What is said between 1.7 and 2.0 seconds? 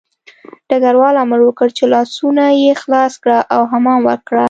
چې